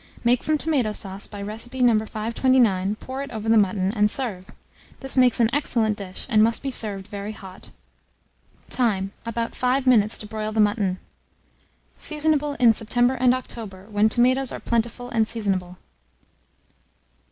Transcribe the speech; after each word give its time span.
Make 0.23 0.43
some 0.43 0.57
tomato 0.57 0.93
sauce 0.93 1.27
by 1.27 1.43
recipe 1.43 1.79
No. 1.79 1.93
529, 1.99 2.95
pour 2.95 3.21
it 3.21 3.29
over 3.29 3.47
the 3.47 3.55
mutton, 3.55 3.93
and 3.95 4.09
serve. 4.09 4.45
This 4.99 5.15
makes 5.15 5.39
an 5.39 5.51
excellent 5.53 5.95
dish, 5.95 6.25
and 6.27 6.43
must 6.43 6.63
be 6.63 6.71
served 6.71 7.05
very 7.07 7.33
hot. 7.33 7.69
Time. 8.71 9.11
About 9.27 9.53
5 9.53 9.85
minutes 9.85 10.17
to 10.17 10.25
broil 10.25 10.51
the 10.53 10.59
mutton. 10.59 10.97
Seasonable 11.97 12.53
in 12.55 12.73
September 12.73 13.13
and 13.13 13.35
October, 13.35 13.85
when 13.91 14.09
tomatoes 14.09 14.51
are 14.51 14.59
plentiful 14.59 15.07
and 15.11 15.27
seasonable. 15.27 15.77